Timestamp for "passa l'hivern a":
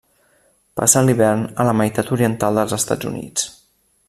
0.79-1.67